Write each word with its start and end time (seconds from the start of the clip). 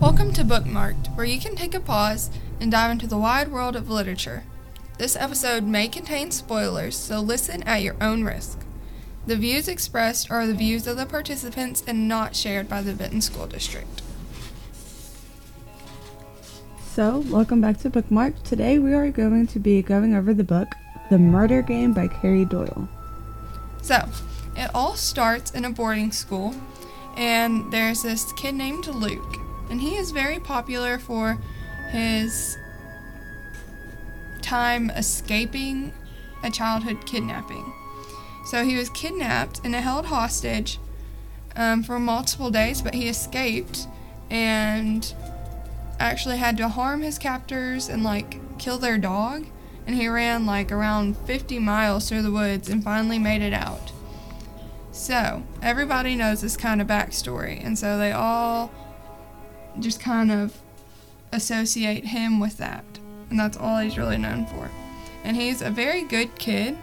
Welcome 0.00 0.32
to 0.34 0.44
Bookmarked, 0.44 1.16
where 1.16 1.26
you 1.26 1.40
can 1.40 1.56
take 1.56 1.74
a 1.74 1.80
pause 1.80 2.30
and 2.60 2.70
dive 2.70 2.92
into 2.92 3.08
the 3.08 3.18
wide 3.18 3.48
world 3.48 3.74
of 3.74 3.90
literature. 3.90 4.44
This 4.96 5.16
episode 5.16 5.64
may 5.64 5.88
contain 5.88 6.30
spoilers, 6.30 6.96
so 6.96 7.18
listen 7.18 7.64
at 7.64 7.82
your 7.82 7.96
own 8.00 8.22
risk. 8.22 8.60
The 9.26 9.34
views 9.34 9.66
expressed 9.66 10.30
are 10.30 10.46
the 10.46 10.54
views 10.54 10.86
of 10.86 10.96
the 10.96 11.04
participants 11.04 11.82
and 11.84 12.06
not 12.06 12.36
shared 12.36 12.68
by 12.68 12.80
the 12.80 12.92
Benton 12.92 13.20
School 13.20 13.48
District. 13.48 14.00
So, 16.92 17.24
welcome 17.28 17.60
back 17.60 17.78
to 17.78 17.90
Bookmarked. 17.90 18.44
Today 18.44 18.78
we 18.78 18.94
are 18.94 19.10
going 19.10 19.48
to 19.48 19.58
be 19.58 19.82
going 19.82 20.14
over 20.14 20.32
the 20.32 20.44
book 20.44 20.68
The 21.10 21.18
Murder 21.18 21.60
Game 21.60 21.92
by 21.92 22.06
Carrie 22.06 22.44
Doyle. 22.44 22.88
So, 23.82 24.08
it 24.56 24.70
all 24.72 24.94
starts 24.94 25.50
in 25.50 25.64
a 25.64 25.70
boarding 25.70 26.12
school, 26.12 26.54
and 27.16 27.72
there's 27.72 28.04
this 28.04 28.32
kid 28.34 28.54
named 28.54 28.86
Luke 28.86 29.40
and 29.70 29.80
he 29.80 29.96
is 29.96 30.10
very 30.10 30.38
popular 30.38 30.98
for 30.98 31.38
his 31.90 32.56
time 34.42 34.90
escaping 34.90 35.92
a 36.42 36.50
childhood 36.50 37.04
kidnapping. 37.06 37.72
So 38.46 38.64
he 38.64 38.76
was 38.76 38.88
kidnapped 38.90 39.60
and 39.64 39.74
held 39.74 40.06
hostage 40.06 40.78
um, 41.54 41.82
for 41.82 41.98
multiple 41.98 42.50
days, 42.50 42.80
but 42.80 42.94
he 42.94 43.08
escaped 43.08 43.86
and 44.30 45.14
actually 46.00 46.36
had 46.36 46.56
to 46.56 46.68
harm 46.68 47.02
his 47.02 47.18
captors 47.18 47.88
and 47.88 48.02
like 48.04 48.38
kill 48.58 48.78
their 48.78 48.98
dog. 48.98 49.46
And 49.86 49.96
he 49.96 50.08
ran 50.08 50.46
like 50.46 50.70
around 50.70 51.16
50 51.18 51.58
miles 51.58 52.08
through 52.08 52.22
the 52.22 52.30
woods 52.30 52.68
and 52.68 52.82
finally 52.84 53.18
made 53.18 53.42
it 53.42 53.52
out. 53.52 53.92
So 54.92 55.42
everybody 55.62 56.14
knows 56.14 56.40
this 56.40 56.56
kind 56.56 56.80
of 56.80 56.88
backstory, 56.88 57.64
and 57.64 57.78
so 57.78 57.98
they 57.98 58.10
all 58.10 58.70
just 59.80 60.00
kind 60.00 60.30
of 60.30 60.60
associate 61.32 62.06
him 62.06 62.40
with 62.40 62.58
that. 62.58 62.84
And 63.30 63.38
that's 63.38 63.56
all 63.56 63.78
he's 63.78 63.98
really 63.98 64.16
known 64.16 64.46
for. 64.46 64.70
And 65.24 65.36
he's 65.36 65.60
a 65.60 65.70
very 65.70 66.02
good 66.02 66.34
kid, 66.38 66.78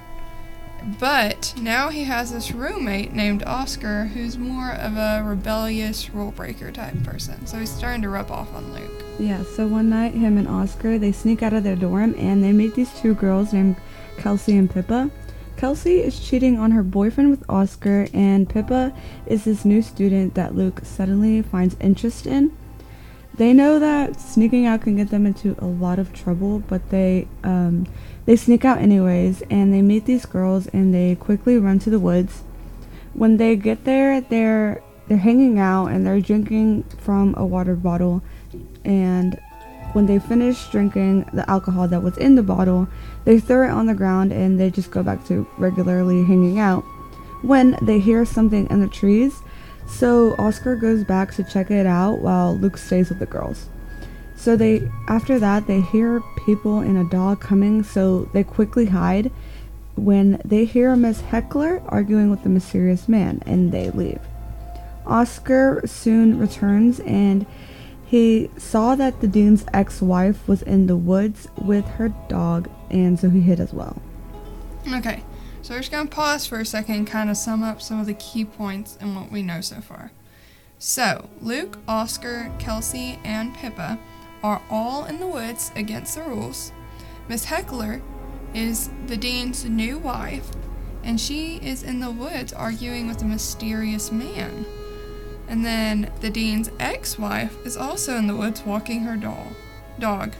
but 1.00 1.53
now 1.59 1.89
he 1.89 2.03
has 2.03 2.31
this 2.31 2.52
roommate 2.52 3.14
named 3.14 3.44
Oscar 3.44 4.05
who's 4.05 4.38
more 4.38 4.72
of 4.72 4.97
a 4.97 5.23
rebellious 5.25 6.09
rule 6.11 6.31
breaker 6.31 6.72
type 6.72 7.02
person. 7.03 7.47
So 7.47 7.58
he's 7.58 7.72
starting 7.72 8.02
to 8.03 8.09
rub 8.09 8.30
off 8.30 8.53
on 8.53 8.73
Luke. 8.73 9.03
Yeah, 9.17 9.44
so 9.44 9.66
one 9.66 9.89
night 9.89 10.14
him 10.14 10.38
and 10.38 10.48
Oscar 10.48 11.00
they 11.00 11.11
sneak 11.11 11.42
out 11.42 11.53
of 11.53 11.64
their 11.64 11.75
dorm 11.75 12.14
and 12.17 12.44
they 12.44 12.52
meet 12.52 12.75
these 12.75 12.94
two 13.00 13.16
girls 13.16 13.53
named 13.53 13.77
Kelsey 14.17 14.58
and 14.58 14.70
Pippa. 14.70 15.09
Kelsey 15.58 16.02
is 16.02 16.20
cheating 16.20 16.59
on 16.59 16.72
her 16.72 16.83
boyfriend 16.83 17.31
with 17.31 17.50
Oscar, 17.50 18.08
and 18.14 18.50
Pippa 18.50 18.94
is 19.25 19.45
this 19.45 19.64
new 19.64 19.81
student 19.81 20.36
that 20.36 20.53
Luke 20.53 20.81
suddenly 20.83 21.42
finds 21.42 21.77
interest 21.80 22.27
in. 22.27 22.55
They 23.38 23.52
know 23.53 23.80
that 23.80 24.19
sneaking 24.22 24.66
out 24.66 24.81
can 24.81 24.95
get 24.95 25.09
them 25.09 25.25
into 25.25 25.55
a 25.59 25.66
lot 25.66 26.00
of 26.00 26.14
trouble, 26.14 26.59
but 26.59 26.89
they 26.89 27.28
um, 27.44 27.86
they 28.25 28.36
sneak 28.36 28.64
out 28.64 28.77
anyways, 28.77 29.44
and 29.50 29.73
they 29.73 29.81
meet 29.81 30.05
these 30.05 30.25
girls, 30.25 30.67
and 30.67 30.94
they 30.94 31.16
quickly 31.16 31.58
run 31.58 31.80
to 31.80 31.89
the 31.89 32.00
woods. 32.00 32.44
When 33.14 33.38
they 33.38 33.55
get 33.55 33.83
there, 33.83 34.22
they're 34.22 34.81
they're 35.08 35.17
hanging 35.17 35.59
out 35.59 35.88
and 35.88 36.05
they're 36.05 36.22
drinking 36.22 36.83
from 36.97 37.36
a 37.38 37.45
water 37.45 37.75
bottle, 37.75 38.23
and 38.83 39.39
when 39.94 40.05
they 40.08 40.20
finish 40.20 40.70
drinking 40.70 41.30
the 41.33 41.49
alcohol 41.49 41.88
that 41.88 42.03
was 42.03 42.17
in 42.17 42.36
the 42.36 42.44
bottle, 42.44 42.88
they 43.23 43.39
throw 43.39 43.67
it 43.67 43.72
on 43.72 43.86
the 43.86 43.94
ground 43.94 44.33
and 44.33 44.59
they 44.59 44.70
just 44.70 44.92
go 44.92 45.02
back 45.03 45.25
to 45.27 45.47
regularly 45.58 46.23
hanging 46.23 46.59
out. 46.59 46.83
When 47.42 47.77
they 47.81 47.99
hear 47.99 48.25
something 48.25 48.67
in 48.70 48.81
the 48.81 48.88
trees, 48.88 49.42
so 49.88 50.36
Oscar 50.38 50.75
goes 50.75 51.03
back 51.03 51.33
to 51.36 51.44
check 51.44 51.72
it 51.72 51.86
out 51.86 52.19
while 52.19 52.55
Luke 52.55 52.78
stays 52.78 53.09
with 53.09 53.19
the 53.19 53.25
girls. 53.25 53.69
So 54.36 54.55
they 54.55 54.89
after 55.08 55.39
that 55.39 55.67
they 55.67 55.81
hear 55.81 56.22
people 56.45 56.80
and 56.80 56.97
a 56.97 57.09
dog 57.09 57.39
coming, 57.39 57.83
so 57.83 58.30
they 58.33 58.44
quickly 58.44 58.86
hide 58.86 59.31
when 59.95 60.42
they 60.44 60.66
hear 60.66 60.95
Miss 60.95 61.21
Heckler 61.21 61.82
arguing 61.87 62.30
with 62.30 62.43
the 62.43 62.49
mysterious 62.49 63.08
man 63.08 63.42
and 63.45 63.71
they 63.71 63.89
leave. 63.92 64.20
Oscar 65.05 65.82
soon 65.86 66.37
returns 66.39 66.99
and 67.02 67.45
he 68.05 68.49
saw 68.58 68.95
that 68.95 69.21
the 69.21 69.27
dean's 69.27 69.65
ex-wife 69.73 70.48
was 70.48 70.61
in 70.61 70.87
the 70.87 70.95
woods 70.95 71.48
with 71.58 71.86
her 71.86 72.10
dog 72.27 72.70
and 72.89 73.20
so 73.20 73.30
he 73.30 73.42
hid 73.42 73.60
as 73.60 73.73
well. 73.73 74.02
Okay. 74.93 75.23
So 75.65 75.73
we're 75.73 75.80
just 75.80 75.92
going 75.92 76.08
to 76.08 76.15
pause 76.15 76.45
for 76.45 76.59
a 76.59 76.65
second 76.65 76.93
and 76.93 77.08
kind 77.08 77.27
of 77.27 77.37
sum 77.37 77.64
up 77.64 77.81
some 77.81 77.99
of 77.99 78.05
the 78.05 78.14
key 78.14 78.45
points 78.45 78.99
and 79.02 79.15
what 79.15 79.31
we 79.31 79.42
know 79.42 79.61
so 79.61 79.77
far. 79.77 80.11
So, 80.77 81.27
Luke, 81.42 81.80
Oscar, 81.87 82.52
Kelsey, 82.59 83.17
and 83.23 83.52
Pippa 83.55 83.98
are 84.43 84.61
all 84.70 85.05
in 85.05 85.20
the 85.20 85.25
woods 85.25 85.71
against 85.75 86.14
the 86.14 86.21
rules. 86.21 86.71
Miss 87.27 87.45
Heckler 87.45 88.04
is 88.54 88.92
the 89.08 89.17
dean's 89.17 89.65
new 89.65 89.98
wife, 89.98 90.52
and 91.04 91.20
she 91.20 91.55
is 91.55 91.81
in 91.81 91.99
the 91.99 92.11
woods 92.11 92.54
arguing 92.54 93.08
with 93.08 93.23
a 93.23 93.25
mysterious 93.25 94.11
man. 94.11 94.67
And 95.48 95.65
then 95.65 96.11
the 96.21 96.30
dean's 96.30 96.70
ex-wife 96.80 97.58
is 97.65 97.75
also 97.75 98.17
in 98.17 98.27
the 98.27 98.36
woods 98.36 98.61
walking 98.61 98.99
her 98.99 99.17
doll, 99.17 99.48
dog. 99.98 100.36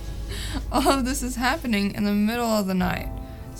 all 0.70 0.90
of 0.90 1.06
this 1.06 1.22
is 1.22 1.36
happening 1.36 1.94
in 1.94 2.04
the 2.04 2.12
middle 2.12 2.44
of 2.44 2.66
the 2.66 2.74
night. 2.74 3.08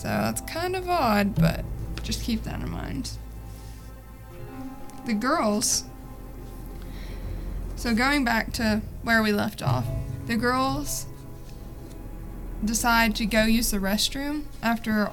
So 0.01 0.09
it's 0.31 0.41
kind 0.41 0.75
of 0.75 0.89
odd, 0.89 1.35
but 1.35 1.63
just 2.03 2.23
keep 2.23 2.45
that 2.45 2.59
in 2.63 2.71
mind. 2.71 3.11
The 5.05 5.13
girls. 5.13 5.85
So 7.77 7.95
going 7.95 8.25
back 8.25 8.51
to 8.55 8.81
where 9.03 9.23
we 9.23 9.31
left 9.31 9.63
off, 9.63 9.85
the 10.27 10.39
girls 10.39 11.05
decide 12.65 13.15
to 13.17 13.27
go 13.27 13.45
use 13.45 13.73
the 13.73 13.77
restroom 13.77 14.45
after 14.63 15.13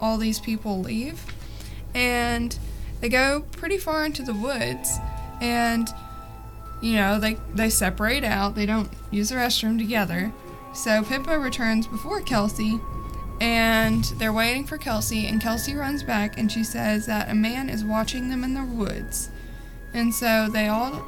all 0.00 0.18
these 0.18 0.40
people 0.40 0.80
leave. 0.80 1.24
And 1.94 2.58
they 3.00 3.08
go 3.08 3.44
pretty 3.52 3.78
far 3.78 4.04
into 4.04 4.24
the 4.24 4.34
woods 4.34 4.98
and 5.40 5.88
you 6.82 6.94
know, 6.96 7.20
they 7.20 7.34
they 7.54 7.70
separate 7.70 8.24
out. 8.24 8.56
They 8.56 8.66
don't 8.66 8.90
use 9.12 9.28
the 9.28 9.36
restroom 9.36 9.78
together. 9.78 10.32
So 10.74 11.04
Pippa 11.04 11.38
returns 11.38 11.86
before 11.86 12.20
Kelsey 12.20 12.80
and 13.40 14.04
they're 14.18 14.32
waiting 14.32 14.64
for 14.64 14.78
Kelsey, 14.78 15.26
and 15.26 15.40
Kelsey 15.40 15.74
runs 15.74 16.02
back 16.02 16.38
and 16.38 16.50
she 16.50 16.64
says 16.64 17.06
that 17.06 17.30
a 17.30 17.34
man 17.34 17.68
is 17.68 17.84
watching 17.84 18.28
them 18.28 18.44
in 18.44 18.54
the 18.54 18.64
woods. 18.64 19.30
And 19.92 20.14
so 20.14 20.48
they 20.48 20.68
all 20.68 21.02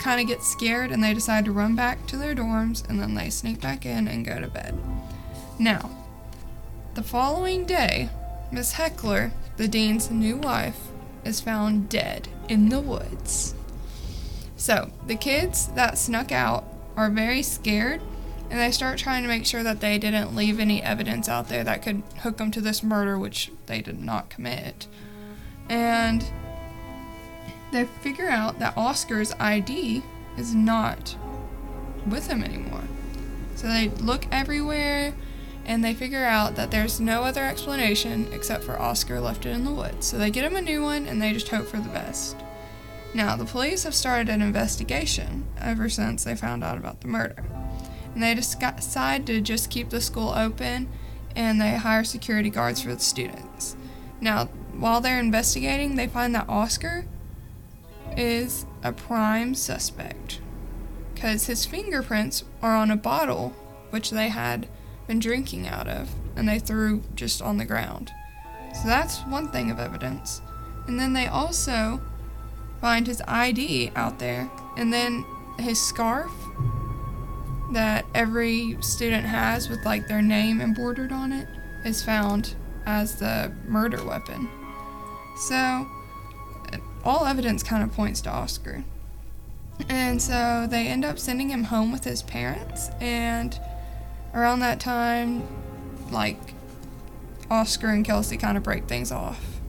kind 0.00 0.20
of 0.20 0.26
get 0.26 0.42
scared 0.42 0.90
and 0.90 1.04
they 1.04 1.14
decide 1.14 1.44
to 1.44 1.52
run 1.52 1.76
back 1.76 2.06
to 2.06 2.16
their 2.16 2.34
dorms 2.34 2.88
and 2.88 2.98
then 2.98 3.14
they 3.14 3.30
sneak 3.30 3.60
back 3.60 3.84
in 3.84 4.08
and 4.08 4.26
go 4.26 4.40
to 4.40 4.48
bed. 4.48 4.78
Now, 5.58 5.90
the 6.94 7.02
following 7.02 7.66
day, 7.66 8.08
Miss 8.50 8.72
Heckler, 8.72 9.32
the 9.56 9.68
dean's 9.68 10.10
new 10.10 10.36
wife, 10.36 10.88
is 11.24 11.40
found 11.40 11.88
dead 11.88 12.28
in 12.48 12.68
the 12.70 12.80
woods. 12.80 13.54
So, 14.56 14.90
the 15.06 15.16
kids 15.16 15.68
that 15.68 15.98
snuck 15.98 16.32
out 16.32 16.64
are 16.96 17.10
very 17.10 17.42
scared 17.42 18.00
and 18.50 18.58
they 18.58 18.72
start 18.72 18.98
trying 18.98 19.22
to 19.22 19.28
make 19.28 19.46
sure 19.46 19.62
that 19.62 19.80
they 19.80 19.96
didn't 19.96 20.34
leave 20.34 20.58
any 20.58 20.82
evidence 20.82 21.28
out 21.28 21.48
there 21.48 21.62
that 21.62 21.82
could 21.82 22.02
hook 22.22 22.36
them 22.36 22.50
to 22.50 22.60
this 22.60 22.82
murder, 22.82 23.16
which 23.16 23.52
they 23.66 23.80
did 23.80 24.00
not 24.00 24.28
commit. 24.28 24.88
And 25.68 26.24
they 27.72 27.84
figure 27.84 28.28
out 28.28 28.58
that 28.58 28.76
Oscar's 28.76 29.32
ID 29.38 30.02
is 30.36 30.52
not 30.52 31.16
with 32.08 32.26
him 32.26 32.42
anymore. 32.42 32.82
So 33.54 33.68
they 33.68 33.88
look 33.88 34.26
everywhere 34.32 35.14
and 35.64 35.84
they 35.84 35.94
figure 35.94 36.24
out 36.24 36.56
that 36.56 36.72
there's 36.72 36.98
no 36.98 37.22
other 37.22 37.44
explanation 37.44 38.32
except 38.32 38.64
for 38.64 38.80
Oscar 38.80 39.20
left 39.20 39.46
it 39.46 39.50
in 39.50 39.64
the 39.64 39.70
woods. 39.70 40.08
So 40.08 40.18
they 40.18 40.30
get 40.30 40.44
him 40.44 40.56
a 40.56 40.62
new 40.62 40.82
one 40.82 41.06
and 41.06 41.22
they 41.22 41.32
just 41.32 41.50
hope 41.50 41.68
for 41.68 41.76
the 41.76 41.88
best. 41.90 42.36
Now, 43.14 43.36
the 43.36 43.44
police 43.44 43.84
have 43.84 43.94
started 43.94 44.28
an 44.28 44.42
investigation 44.42 45.44
ever 45.60 45.88
since 45.88 46.24
they 46.24 46.34
found 46.34 46.64
out 46.64 46.78
about 46.78 47.00
the 47.00 47.08
murder 47.08 47.44
and 48.14 48.22
they 48.22 48.34
decide 48.34 49.26
to 49.26 49.40
just 49.40 49.70
keep 49.70 49.90
the 49.90 50.00
school 50.00 50.30
open 50.30 50.88
and 51.36 51.60
they 51.60 51.76
hire 51.76 52.04
security 52.04 52.50
guards 52.50 52.82
for 52.82 52.94
the 52.94 53.00
students. 53.00 53.76
Now, 54.20 54.46
while 54.72 55.00
they're 55.00 55.20
investigating, 55.20 55.96
they 55.96 56.06
find 56.06 56.34
that 56.34 56.48
Oscar 56.48 57.06
is 58.16 58.66
a 58.82 58.92
prime 58.92 59.54
suspect 59.54 60.40
because 61.14 61.46
his 61.46 61.66
fingerprints 61.66 62.44
are 62.62 62.74
on 62.74 62.90
a 62.90 62.96
bottle 62.96 63.50
which 63.90 64.10
they 64.10 64.28
had 64.28 64.68
been 65.06 65.18
drinking 65.18 65.66
out 65.66 65.86
of 65.86 66.10
and 66.36 66.48
they 66.48 66.58
threw 66.58 67.02
just 67.14 67.42
on 67.42 67.58
the 67.58 67.64
ground. 67.64 68.10
So 68.74 68.86
that's 68.86 69.20
one 69.20 69.48
thing 69.48 69.70
of 69.70 69.78
evidence. 69.78 70.40
And 70.86 70.98
then 70.98 71.12
they 71.12 71.26
also 71.26 72.00
find 72.80 73.06
his 73.06 73.22
ID 73.28 73.92
out 73.94 74.18
there 74.18 74.50
and 74.76 74.92
then 74.92 75.24
his 75.58 75.80
scarf 75.80 76.30
that 77.72 78.04
every 78.14 78.76
student 78.80 79.26
has 79.26 79.68
with 79.68 79.84
like 79.84 80.08
their 80.08 80.22
name 80.22 80.60
embroidered 80.60 81.12
on 81.12 81.32
it 81.32 81.48
is 81.84 82.02
found 82.02 82.54
as 82.86 83.16
the 83.16 83.52
murder 83.66 84.04
weapon. 84.04 84.48
So 85.48 85.86
all 87.04 87.26
evidence 87.26 87.62
kind 87.62 87.82
of 87.82 87.92
points 87.92 88.20
to 88.22 88.30
Oscar. 88.30 88.84
And 89.88 90.20
so 90.20 90.66
they 90.68 90.86
end 90.86 91.04
up 91.04 91.18
sending 91.18 91.48
him 91.48 91.64
home 91.64 91.92
with 91.92 92.04
his 92.04 92.22
parents. 92.22 92.90
And 93.00 93.58
around 94.34 94.60
that 94.60 94.80
time, 94.80 95.46
like, 96.10 96.38
Oscar 97.50 97.88
and 97.88 98.04
Kelsey 98.04 98.36
kind 98.36 98.56
of 98.56 98.62
break 98.62 98.86
things 98.86 99.10
off. 99.10 99.60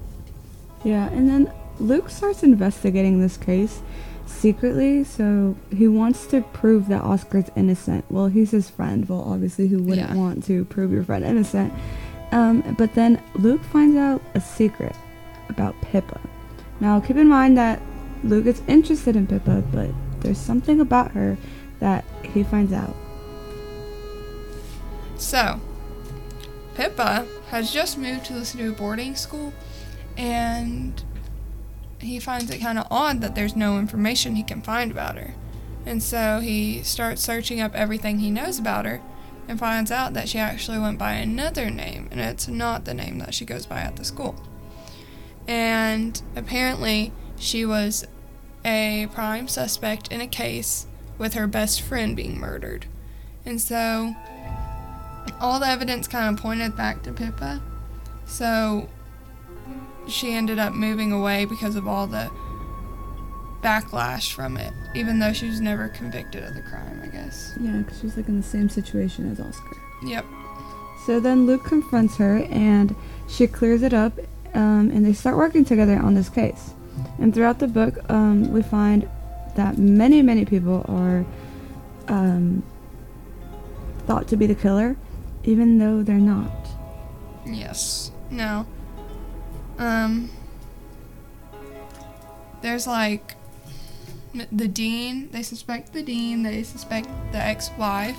Yeah, 0.84 1.10
and 1.10 1.30
then 1.30 1.54
Luke 1.80 2.10
starts 2.10 2.44
investigating 2.44 3.22
this 3.22 3.38
case 3.38 3.82
secretly, 4.32 5.04
so 5.04 5.56
he 5.76 5.88
wants 5.88 6.26
to 6.28 6.42
prove 6.42 6.88
that 6.88 7.04
Oscar's 7.04 7.50
innocent. 7.56 8.06
Well, 8.10 8.28
he's 8.28 8.52
his 8.52 8.70
friend. 8.70 9.08
Well, 9.08 9.22
obviously, 9.22 9.68
who 9.68 9.78
wouldn't 9.84 10.10
Yeah. 10.10 10.16
want 10.16 10.44
to 10.46 10.66
prove 10.66 10.92
your 10.92 11.04
friend 11.04 11.24
innocent? 11.24 11.74
Um, 12.32 12.64
but 12.78 12.94
then 12.96 13.20
Luke 13.36 13.64
finds 13.64 13.96
out 13.98 14.22
a 14.34 14.42
secret 14.42 14.96
about 15.50 15.80
Pippa. 15.82 16.20
Now, 16.80 17.00
keep 17.00 17.18
in 17.18 17.28
mind 17.28 17.58
that 17.58 17.82
Luke 18.24 18.46
is 18.46 18.62
interested 18.68 19.16
in 19.16 19.28
Pippa, 19.28 19.64
but 19.72 19.90
there's 20.22 20.38
something 20.38 20.80
about 20.80 21.12
her 21.12 21.38
that 21.80 22.06
he 22.24 22.44
finds 22.44 22.72
out. 22.74 22.96
So, 25.18 25.60
Pippa 26.76 27.26
has 27.50 27.72
just 27.72 27.98
moved 27.98 28.26
to 28.26 28.34
this 28.34 28.56
new 28.56 28.72
boarding 28.72 29.16
school, 29.16 29.54
and 30.18 31.04
he 32.02 32.20
finds 32.20 32.52
it 32.52 32.60
kind 32.60 32.78
of 32.78 32.88
odd 32.92 33.22
that 33.22 33.36
there's 33.36 33.56
no 33.56 33.80
information 33.80 34.36
he 34.36 34.44
can 34.44 34.62
find 34.62 34.92
about 34.92 35.18
her. 35.18 35.34
And 35.86 36.02
so 36.02 36.40
he 36.40 36.84
starts 36.84 37.22
searching 37.22 37.60
up 37.60 37.74
everything 37.74 38.20
he 38.20 38.30
knows 38.30 38.60
about 38.60 38.86
her 38.86 39.02
and 39.48 39.60
finds 39.60 39.92
out 39.92 40.14
that 40.14 40.30
she 40.30 40.38
actually 40.38 40.80
went 40.80 41.00
by 41.00 41.14
another 41.14 41.70
name, 41.70 42.08
and 42.12 42.20
it's 42.20 42.48
not 42.48 42.86
the 42.86 42.94
name 42.94 43.18
that 43.20 43.34
she 43.34 43.46
goes 43.46 43.66
by 43.66 43.82
at 43.82 43.96
the 43.96 44.06
school. 44.06 44.36
And 45.48 46.22
apparently, 46.36 47.12
she 47.38 47.66
was 47.66 48.06
a 48.64 49.08
prime 49.14 49.48
suspect 49.48 50.12
in 50.12 50.22
a 50.22 50.28
case 50.28 50.86
with 51.18 51.34
her 51.34 51.48
best 51.48 51.82
friend 51.82 52.16
being 52.16 52.40
murdered. 52.40 52.86
And 53.46 53.60
so 53.60 54.14
all 55.40 55.60
the 55.60 55.68
evidence 55.68 56.08
kind 56.08 56.34
of 56.34 56.42
pointed 56.42 56.78
back 56.78 57.02
to 57.04 57.12
Pippa. 57.12 57.62
So 58.26 58.88
she 60.08 60.34
ended 60.34 60.60
up 60.60 60.74
moving 60.74 61.12
away 61.12 61.46
because 61.46 61.76
of 61.76 61.88
all 61.88 62.08
the 62.08 62.32
backlash 63.62 64.34
from 64.34 64.58
it, 64.58 64.74
even 64.96 65.20
though 65.20 65.34
she 65.34 65.48
was 65.48 65.62
never 65.62 65.88
convicted 65.90 66.44
of 66.44 66.56
the 66.56 66.62
crime, 66.62 67.02
I 67.04 67.08
guess. 67.08 67.54
Yeah, 67.60 67.78
because 67.78 68.00
she's 68.02 68.18
like 68.18 68.28
in 68.28 68.38
the 68.38 68.44
same 68.44 68.70
situation 68.70 69.32
as 69.32 69.40
Oscar. 69.40 69.78
Yep. 70.04 70.26
So 71.06 71.20
then 71.20 71.46
Luke 71.46 71.64
confronts 71.64 72.18
her 72.18 72.38
and 72.50 72.96
she 73.28 73.48
clears 73.48 73.82
it 73.82 73.94
up 73.94 74.14
um, 74.54 74.92
and 74.92 75.06
they 75.06 75.14
start 75.14 75.38
working 75.38 75.66
together 75.66 75.98
on 75.98 76.14
this 76.14 76.30
case. 76.30 76.74
And 77.20 77.34
throughout 77.34 77.60
the 77.60 77.68
book, 77.68 77.98
um, 78.10 78.52
we 78.52 78.62
find 78.62 79.10
that 79.56 79.78
many, 79.78 80.22
many 80.22 80.46
people 80.46 80.86
are 80.88 81.26
um, 82.08 82.64
thought 84.06 84.28
to 84.30 84.38
be 84.38 84.46
the 84.46 84.56
killer, 84.56 84.96
even 85.44 85.78
though 85.78 86.04
they're 86.04 86.16
not. 86.16 86.52
Yes. 87.46 88.12
No. 88.30 88.66
Um. 89.82 90.30
There's 92.62 92.86
like 92.86 93.36
the 94.52 94.68
dean. 94.68 95.30
They 95.32 95.42
suspect 95.42 95.94
the 95.94 96.04
dean. 96.04 96.44
They 96.44 96.62
suspect 96.62 97.10
the 97.32 97.40
ex-wife. 97.40 98.16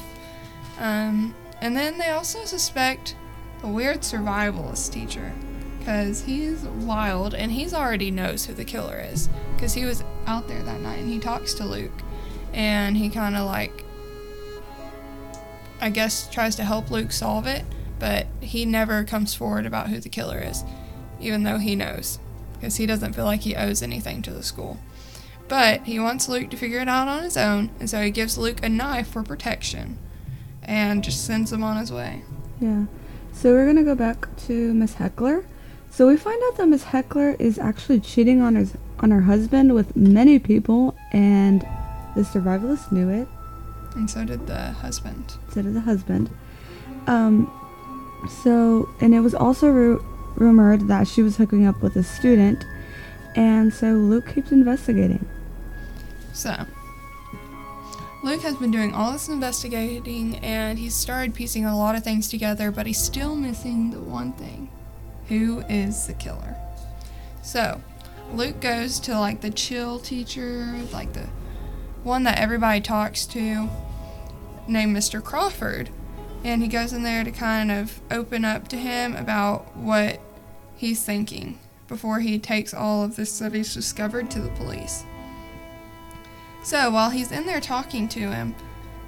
Um, 0.80 1.34
and 1.60 1.76
then 1.76 1.96
they 1.96 2.10
also 2.10 2.44
suspect 2.44 3.14
the 3.60 3.68
weird 3.68 4.00
survivalist 4.00 4.92
teacher, 4.92 5.32
because 5.78 6.22
he's 6.22 6.64
wild 6.64 7.34
and 7.34 7.52
he's 7.52 7.72
already 7.72 8.10
knows 8.10 8.46
who 8.46 8.52
the 8.52 8.64
killer 8.64 8.98
is, 8.98 9.28
because 9.54 9.74
he 9.74 9.84
was 9.84 10.02
out 10.26 10.48
there 10.48 10.62
that 10.64 10.80
night 10.80 10.98
and 10.98 11.08
he 11.08 11.20
talks 11.20 11.54
to 11.54 11.64
Luke, 11.64 12.02
and 12.52 12.96
he 12.96 13.08
kind 13.08 13.36
of 13.36 13.46
like. 13.46 13.84
I 15.80 15.90
guess 15.90 16.28
tries 16.28 16.56
to 16.56 16.64
help 16.64 16.90
Luke 16.90 17.12
solve 17.12 17.46
it, 17.46 17.64
but 18.00 18.26
he 18.40 18.64
never 18.64 19.04
comes 19.04 19.34
forward 19.34 19.66
about 19.66 19.88
who 19.88 20.00
the 20.00 20.08
killer 20.08 20.40
is, 20.40 20.64
even 21.22 21.42
though 21.44 21.58
he 21.58 21.74
knows, 21.76 22.18
because 22.54 22.76
he 22.76 22.86
doesn't 22.86 23.14
feel 23.14 23.24
like 23.24 23.42
he 23.42 23.54
owes 23.56 23.82
anything 23.82 24.22
to 24.22 24.30
the 24.32 24.42
school. 24.42 24.78
But 25.48 25.82
he 25.82 25.98
wants 25.98 26.28
Luke 26.28 26.50
to 26.50 26.56
figure 26.56 26.80
it 26.80 26.88
out 26.88 27.08
on 27.08 27.22
his 27.22 27.36
own, 27.36 27.70
and 27.78 27.88
so 27.88 28.02
he 28.02 28.10
gives 28.10 28.38
Luke 28.38 28.62
a 28.62 28.68
knife 28.68 29.08
for 29.08 29.22
protection 29.22 29.98
and 30.62 31.02
just 31.02 31.24
sends 31.24 31.52
him 31.52 31.62
on 31.62 31.76
his 31.76 31.92
way. 31.92 32.22
Yeah. 32.60 32.84
So 33.32 33.52
we're 33.52 33.66
gonna 33.66 33.82
go 33.82 33.94
back 33.94 34.34
to 34.46 34.72
Miss 34.74 34.94
Heckler. 34.94 35.44
So 35.90 36.06
we 36.06 36.16
find 36.16 36.40
out 36.46 36.56
that 36.56 36.66
Miss 36.68 36.84
Heckler 36.84 37.36
is 37.38 37.58
actually 37.58 38.00
cheating 38.00 38.40
on 38.40 38.54
her 38.54 38.66
on 39.00 39.10
her 39.10 39.22
husband 39.22 39.74
with 39.74 39.96
many 39.96 40.38
people, 40.38 40.94
and 41.12 41.62
the 42.14 42.22
survivalist 42.22 42.92
knew 42.92 43.08
it. 43.08 43.28
And 43.96 44.08
so 44.08 44.24
did 44.24 44.46
the 44.46 44.70
husband. 44.72 45.34
instead 45.46 45.66
of 45.66 45.74
the 45.74 45.80
husband. 45.80 46.30
Um, 47.06 47.50
so, 48.44 48.88
and 49.00 49.12
it 49.14 49.20
was 49.20 49.34
also 49.34 49.68
ru- 49.68 50.04
rumored 50.42 50.88
that 50.88 51.06
she 51.06 51.22
was 51.22 51.36
hooking 51.36 51.64
up 51.64 51.80
with 51.80 51.96
a 51.96 52.02
student, 52.02 52.66
and 53.36 53.72
so 53.72 53.92
Luke 53.92 54.34
keeps 54.34 54.52
investigating. 54.52 55.26
So, 56.32 56.66
Luke 58.24 58.42
has 58.42 58.56
been 58.56 58.70
doing 58.70 58.94
all 58.94 59.12
this 59.12 59.28
investigating 59.28 60.36
and 60.36 60.78
he's 60.78 60.94
started 60.94 61.34
piecing 61.34 61.64
a 61.64 61.76
lot 61.76 61.94
of 61.94 62.04
things 62.04 62.28
together, 62.28 62.70
but 62.70 62.86
he's 62.86 63.00
still 63.00 63.34
missing 63.34 63.90
the 63.90 64.00
one 64.00 64.32
thing 64.32 64.70
who 65.28 65.60
is 65.68 66.06
the 66.06 66.14
killer? 66.14 66.56
So, 67.42 67.80
Luke 68.32 68.60
goes 68.60 69.00
to 69.00 69.18
like 69.18 69.40
the 69.40 69.50
chill 69.50 69.98
teacher, 69.98 70.74
like 70.92 71.12
the 71.12 71.28
one 72.02 72.24
that 72.24 72.38
everybody 72.38 72.80
talks 72.80 73.26
to, 73.26 73.68
named 74.66 74.96
Mr. 74.96 75.22
Crawford, 75.22 75.90
and 76.44 76.62
he 76.62 76.68
goes 76.68 76.92
in 76.92 77.02
there 77.02 77.24
to 77.24 77.30
kind 77.30 77.70
of 77.70 78.00
open 78.10 78.44
up 78.44 78.68
to 78.68 78.76
him 78.76 79.14
about 79.16 79.76
what 79.76 80.20
he's 80.82 81.04
thinking 81.04 81.56
before 81.86 82.18
he 82.18 82.40
takes 82.40 82.74
all 82.74 83.04
of 83.04 83.14
this 83.14 83.38
that 83.38 83.54
he's 83.54 83.72
discovered 83.72 84.28
to 84.28 84.40
the 84.40 84.48
police. 84.50 85.04
So 86.64 86.90
while 86.90 87.10
he's 87.10 87.30
in 87.30 87.46
there 87.46 87.60
talking 87.60 88.08
to 88.08 88.32
him, 88.32 88.56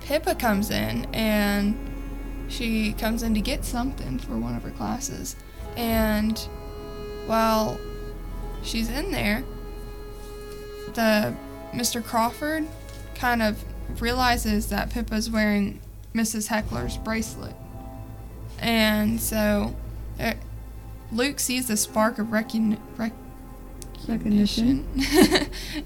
Pippa 0.03 0.37
comes 0.37 0.71
in 0.71 1.13
and 1.13 1.77
she 2.47 2.93
comes 2.93 3.25
in 3.25 3.35
to 3.35 3.41
get 3.41 3.65
something 3.65 4.21
for 4.21 4.39
one 4.39 4.55
of 4.55 4.63
her 4.63 4.71
classes. 4.71 5.35
And 5.77 6.39
while 7.27 7.81
she's 8.63 8.89
in 8.89 9.11
there, 9.11 9.43
the 10.95 11.35
Mr. 11.73 12.05
Crawford 12.05 12.69
kind 13.17 13.43
of 13.43 13.65
realizes 14.01 14.69
that 14.69 14.91
Pippa's 14.91 15.29
wearing 15.29 15.81
Mrs. 16.15 16.47
Heckler's 16.47 16.99
bracelet. 16.99 17.57
And 18.61 19.21
so 19.21 19.75
uh, 20.21 20.35
Luke 21.15 21.39
sees 21.41 21.71
a 21.71 21.77
spark 21.77 22.19
of 22.19 22.29
recogni- 22.29 22.79
rec- 22.97 23.13
Recognition. 24.07 24.87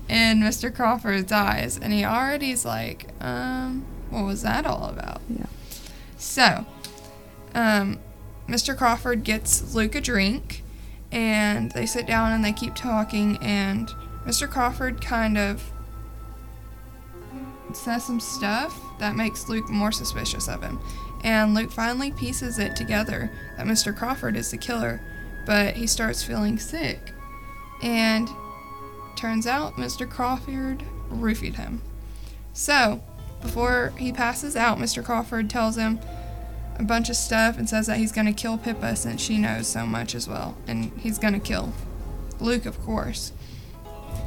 in 0.09 0.41
Mr. 0.41 0.75
Crawford's 0.75 1.31
eyes, 1.31 1.79
and 1.79 1.93
he 1.93 2.05
already 2.05 2.51
is 2.51 2.65
like, 2.65 3.09
um, 3.21 3.85
what 4.11 4.25
was 4.25 4.43
that 4.43 4.67
all 4.67 4.89
about? 4.89 5.21
Yeah. 5.29 5.47
So, 6.17 6.67
um, 7.55 8.01
Mr. 8.49 8.77
Crawford 8.77 9.23
gets 9.23 9.75
Luke 9.75 9.95
a 9.95 10.01
drink, 10.01 10.65
and 11.13 11.71
they 11.73 11.87
sit 11.87 12.07
down 12.07 12.33
and 12.33 12.45
they 12.45 12.53
keep 12.53 12.75
talking, 12.75 13.37
and 13.41 13.89
Mr. 14.27 14.49
Crawford 14.51 15.01
kind 15.01 15.39
of 15.39 15.71
says 17.75 18.05
some 18.05 18.21
stuff 18.21 18.81
that 18.99 19.15
makes 19.15 19.49
Luke 19.49 19.69
more 19.69 19.93
suspicious 19.93 20.49
of 20.49 20.63
him. 20.63 20.81
And 21.23 21.55
Luke 21.55 21.71
finally 21.71 22.11
pieces 22.13 22.59
it 22.59 22.77
together 22.77 23.31
that 23.57 23.67
Mr. 23.67 23.97
Crawford 23.97 24.37
is 24.37 24.51
the 24.51 24.57
killer, 24.57 25.01
but 25.49 25.77
he 25.77 25.87
starts 25.87 26.23
feeling 26.23 26.59
sick. 26.59 27.01
And 27.83 28.29
turns 29.17 29.47
out 29.47 29.77
Mr. 29.77 30.09
Crawford 30.09 30.85
roofied 31.11 31.57
him. 31.57 31.81
So, 32.53 33.03
before 33.41 33.95
he 33.97 34.13
passes 34.13 34.57
out, 34.57 34.77
Mr. 34.77 35.03
Crawford 35.03 35.49
tells 35.49 35.77
him 35.77 36.01
a 36.79 36.83
bunch 36.83 37.09
of 37.09 37.17
stuff 37.17 37.57
and 37.57 37.67
says 37.67 37.87
that 37.87 37.97
he's 37.97 38.13
going 38.13 38.27
to 38.27 38.33
kill 38.35 38.59
Pippa 38.59 38.95
since 38.95 39.23
she 39.23 39.39
knows 39.39 39.67
so 39.67 39.87
much 39.87 40.15
as 40.15 40.29
well. 40.29 40.55
And 40.67 40.93
he's 40.99 41.19
going 41.19 41.33
to 41.33 41.41
kill 41.41 41.73
Luke, 42.41 42.67
of 42.67 42.79
course. 42.83 43.33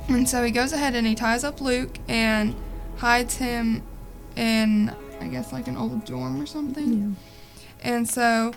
And 0.07 0.27
so 0.27 0.43
he 0.43 0.49
goes 0.49 0.73
ahead 0.73 0.95
and 0.95 1.05
he 1.05 1.13
ties 1.13 1.43
up 1.43 1.61
Luke 1.61 1.99
and 2.07 2.55
hides 2.97 3.35
him 3.35 3.83
in, 4.35 4.91
I 5.19 5.27
guess, 5.27 5.53
like 5.53 5.67
an 5.67 5.77
old 5.77 6.03
dorm 6.03 6.41
or 6.41 6.47
something. 6.47 7.15
Yeah. 7.83 7.91
And 7.91 8.09
so 8.09 8.53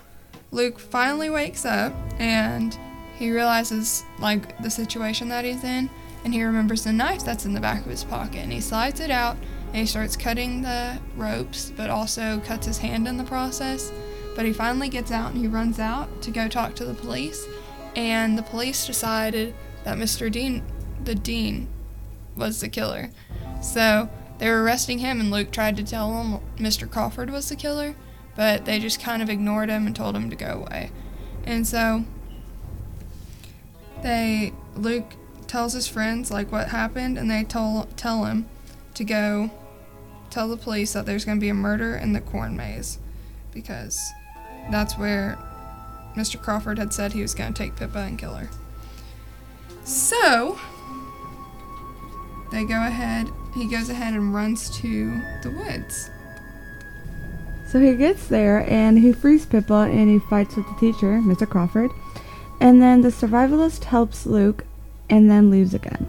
Luke 0.54 0.78
finally 0.78 1.28
wakes 1.28 1.64
up 1.64 1.92
and 2.20 2.78
he 3.16 3.32
realizes 3.32 4.04
like 4.20 4.56
the 4.62 4.70
situation 4.70 5.28
that 5.28 5.44
he's 5.44 5.64
in 5.64 5.90
and 6.24 6.32
he 6.32 6.44
remembers 6.44 6.84
the 6.84 6.92
knife 6.92 7.24
that's 7.24 7.44
in 7.44 7.54
the 7.54 7.60
back 7.60 7.84
of 7.84 7.90
his 7.90 8.04
pocket 8.04 8.36
and 8.36 8.52
he 8.52 8.60
slides 8.60 9.00
it 9.00 9.10
out 9.10 9.36
and 9.66 9.76
he 9.76 9.84
starts 9.84 10.16
cutting 10.16 10.62
the 10.62 10.96
ropes 11.16 11.72
but 11.76 11.90
also 11.90 12.40
cuts 12.44 12.68
his 12.68 12.78
hand 12.78 13.08
in 13.08 13.16
the 13.16 13.24
process. 13.24 13.92
But 14.36 14.44
he 14.44 14.52
finally 14.52 14.88
gets 14.88 15.10
out 15.10 15.32
and 15.32 15.40
he 15.40 15.48
runs 15.48 15.80
out 15.80 16.22
to 16.22 16.30
go 16.30 16.46
talk 16.46 16.76
to 16.76 16.84
the 16.84 16.94
police 16.94 17.44
and 17.96 18.38
the 18.38 18.42
police 18.42 18.86
decided 18.86 19.54
that 19.82 19.98
Mr. 19.98 20.30
Dean 20.30 20.62
the 21.02 21.16
dean 21.16 21.68
was 22.36 22.60
the 22.60 22.68
killer. 22.68 23.10
So 23.60 24.08
they 24.38 24.48
were 24.48 24.62
arresting 24.62 24.98
him, 24.98 25.20
and 25.20 25.30
Luke 25.30 25.50
tried 25.50 25.76
to 25.76 25.84
tell 25.84 26.10
them 26.12 26.40
Mr. 26.56 26.90
Crawford 26.90 27.30
was 27.30 27.48
the 27.48 27.56
killer, 27.56 27.94
but 28.36 28.64
they 28.64 28.78
just 28.78 29.00
kind 29.00 29.22
of 29.22 29.30
ignored 29.30 29.68
him 29.68 29.86
and 29.86 29.94
told 29.94 30.16
him 30.16 30.30
to 30.30 30.36
go 30.36 30.66
away. 30.66 30.90
And 31.44 31.66
so 31.66 32.04
they 34.02 34.52
Luke 34.74 35.14
tells 35.46 35.72
his 35.72 35.86
friends 35.86 36.30
like 36.30 36.50
what 36.50 36.68
happened, 36.68 37.18
and 37.18 37.30
they 37.30 37.44
tell 37.44 37.88
tell 37.96 38.24
him 38.24 38.46
to 38.94 39.04
go 39.04 39.50
tell 40.30 40.48
the 40.48 40.56
police 40.56 40.92
that 40.92 41.06
there's 41.06 41.24
going 41.24 41.38
to 41.38 41.40
be 41.40 41.48
a 41.48 41.54
murder 41.54 41.94
in 41.94 42.12
the 42.12 42.20
corn 42.20 42.56
maze 42.56 42.98
because 43.52 44.00
that's 44.70 44.98
where 44.98 45.38
Mr. 46.16 46.40
Crawford 46.40 46.78
had 46.78 46.92
said 46.92 47.12
he 47.12 47.22
was 47.22 47.34
going 47.34 47.52
to 47.52 47.62
take 47.62 47.76
Pippa 47.76 47.98
and 47.98 48.18
kill 48.18 48.34
her. 48.34 48.48
So 49.84 50.58
they 52.50 52.64
go 52.64 52.82
ahead. 52.82 53.28
He 53.54 53.68
goes 53.68 53.88
ahead 53.88 54.14
and 54.14 54.34
runs 54.34 54.70
to 54.80 55.20
the 55.42 55.50
woods. 55.50 56.10
So 57.74 57.80
he 57.80 57.96
gets 57.96 58.28
there 58.28 58.64
and 58.70 59.00
he 59.00 59.12
frees 59.12 59.46
Pippa 59.46 59.90
and 59.90 60.08
he 60.08 60.20
fights 60.20 60.54
with 60.54 60.64
the 60.68 60.76
teacher, 60.78 61.18
Mr. 61.18 61.48
Crawford. 61.48 61.90
And 62.60 62.80
then 62.80 63.00
the 63.00 63.08
survivalist 63.08 63.82
helps 63.82 64.26
Luke 64.26 64.64
and 65.10 65.28
then 65.28 65.50
leaves 65.50 65.74
again. 65.74 66.06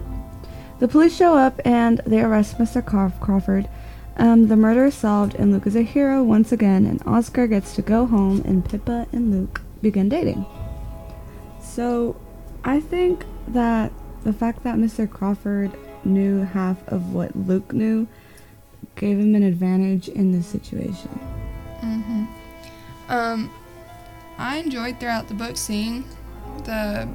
The 0.78 0.86
police 0.86 1.16
show 1.16 1.36
up 1.36 1.60
and 1.64 2.00
they 2.06 2.20
arrest 2.20 2.58
Mr. 2.58 2.86
Crawford. 2.86 3.68
Um, 4.16 4.46
the 4.46 4.54
murder 4.54 4.84
is 4.84 4.94
solved 4.94 5.34
and 5.34 5.50
Luke 5.50 5.66
is 5.66 5.74
a 5.74 5.82
hero 5.82 6.22
once 6.22 6.52
again, 6.52 6.86
and 6.86 7.02
Oscar 7.04 7.48
gets 7.48 7.74
to 7.74 7.82
go 7.82 8.06
home 8.06 8.42
and 8.44 8.64
Pippa 8.64 9.08
and 9.10 9.32
Luke 9.32 9.60
begin 9.82 10.08
dating. 10.08 10.46
So 11.60 12.14
I 12.62 12.78
think 12.78 13.24
that 13.48 13.90
the 14.22 14.32
fact 14.32 14.62
that 14.62 14.76
Mr. 14.76 15.10
Crawford 15.10 15.72
knew 16.04 16.42
half 16.42 16.86
of 16.86 17.12
what 17.12 17.34
Luke 17.34 17.72
knew 17.72 18.06
gave 18.94 19.18
him 19.18 19.34
an 19.34 19.42
advantage 19.42 20.08
in 20.08 20.30
this 20.30 20.46
situation. 20.46 21.35
Mm-hmm. 21.82 22.24
Um, 23.08 23.50
I 24.38 24.58
enjoyed 24.58 25.00
throughout 25.00 25.28
the 25.28 25.34
book 25.34 25.56
seeing 25.56 26.04
the 26.64 27.08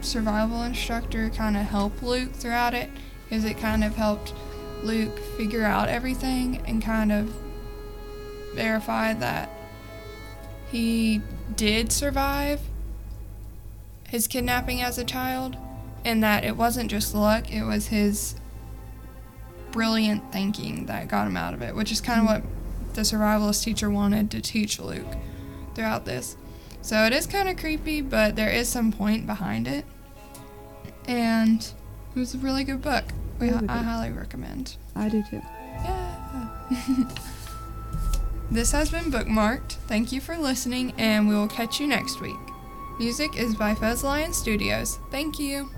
survival 0.00 0.62
instructor 0.62 1.30
kind 1.30 1.56
of 1.56 1.64
help 1.64 2.02
Luke 2.02 2.32
throughout 2.32 2.74
it 2.74 2.90
because 3.24 3.44
it 3.44 3.58
kind 3.58 3.82
of 3.82 3.96
helped 3.96 4.34
Luke 4.82 5.18
figure 5.36 5.64
out 5.64 5.88
everything 5.88 6.62
and 6.66 6.82
kind 6.82 7.10
of 7.10 7.34
verify 8.54 9.14
that 9.14 9.50
he 10.70 11.22
did 11.56 11.90
survive 11.90 12.60
his 14.08 14.28
kidnapping 14.28 14.82
as 14.82 14.98
a 14.98 15.04
child 15.04 15.56
and 16.04 16.22
that 16.22 16.44
it 16.44 16.56
wasn't 16.56 16.90
just 16.90 17.14
luck, 17.14 17.50
it 17.50 17.64
was 17.64 17.88
his 17.88 18.36
brilliant 19.70 20.30
thinking 20.32 20.86
that 20.86 21.08
got 21.08 21.26
him 21.26 21.36
out 21.36 21.54
of 21.54 21.62
it, 21.62 21.74
which 21.74 21.90
is 21.90 22.00
kind 22.00 22.20
of 22.20 22.26
what 22.26 22.42
the 22.94 23.02
survivalist 23.02 23.62
teacher 23.64 23.90
wanted 23.90 24.30
to 24.30 24.40
teach 24.40 24.78
Luke 24.78 25.16
throughout 25.74 26.04
this. 26.04 26.36
So 26.82 27.04
it 27.04 27.12
is 27.12 27.26
kind 27.26 27.48
of 27.48 27.56
creepy, 27.56 28.00
but 28.00 28.36
there 28.36 28.50
is 28.50 28.68
some 28.68 28.92
point 28.92 29.26
behind 29.26 29.66
it. 29.66 29.84
And 31.06 31.66
it 32.14 32.18
was 32.18 32.34
a 32.34 32.38
really 32.38 32.64
good 32.64 32.82
book. 32.82 33.04
We, 33.38 33.50
I 33.50 33.58
good. 33.58 33.70
highly 33.70 34.10
recommend. 34.10 34.76
I 34.94 35.08
do 35.08 35.22
too. 35.28 35.40
Yeah. 35.82 36.48
this 38.50 38.72
has 38.72 38.90
been 38.90 39.10
bookmarked. 39.10 39.72
Thank 39.88 40.12
you 40.12 40.20
for 40.20 40.36
listening, 40.36 40.92
and 40.98 41.28
we 41.28 41.34
will 41.34 41.48
catch 41.48 41.80
you 41.80 41.86
next 41.86 42.20
week. 42.20 42.36
Music 42.98 43.36
is 43.36 43.54
by 43.56 43.74
Fez 43.74 44.04
Lion 44.04 44.32
Studios. 44.32 44.98
Thank 45.10 45.38
you. 45.38 45.70